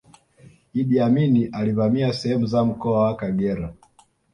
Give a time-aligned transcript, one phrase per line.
[0.73, 3.73] iddi amini alivamia sehemu za mkoa wa kagera